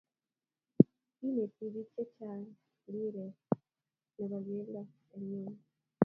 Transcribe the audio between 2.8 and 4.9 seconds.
mpiret ne bo kelto